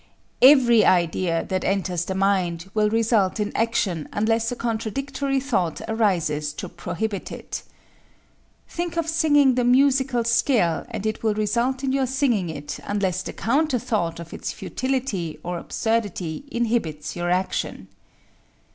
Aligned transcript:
Every 0.41 0.83
idea 0.83 1.45
that 1.45 1.63
enters 1.63 2.05
the 2.05 2.15
mind 2.15 2.71
will 2.73 2.89
result 2.89 3.39
in 3.39 3.55
action 3.55 4.09
unless 4.11 4.51
a 4.51 4.55
contradictory 4.55 5.39
thought 5.39 5.79
arises 5.87 6.53
to 6.53 6.67
prohibit 6.67 7.31
it. 7.31 7.61
Think 8.67 8.97
of 8.97 9.07
singing 9.07 9.53
the 9.53 9.63
musical 9.63 10.23
scale 10.23 10.87
and 10.89 11.05
it 11.05 11.21
will 11.21 11.35
result 11.35 11.83
in 11.83 11.91
your 11.91 12.07
singing 12.07 12.49
it 12.49 12.79
unless 12.85 13.21
the 13.21 13.33
counter 13.33 13.77
thought 13.77 14.19
of 14.19 14.33
its 14.33 14.51
futility 14.51 15.37
or 15.43 15.59
absurdity 15.59 16.45
inhibits 16.51 17.15
your 17.15 17.29
action. 17.29 17.87